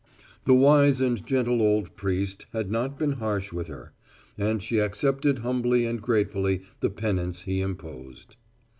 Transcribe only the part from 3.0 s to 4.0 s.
harsh with her,